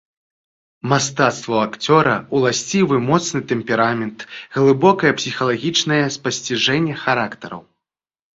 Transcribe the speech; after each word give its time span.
Мастацтву 0.91 1.57
акцёра 1.65 2.15
ўласцівы 2.37 2.95
моцны 3.09 3.39
тэмперамент, 3.51 4.19
глыбокае 4.57 5.13
псіхалагічнае 5.21 6.01
спасціжэнне 6.17 6.99
характараў. 7.05 7.61